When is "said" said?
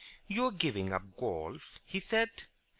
1.99-2.31